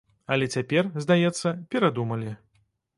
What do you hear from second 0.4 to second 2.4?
цяпер, здаецца, перадумалі.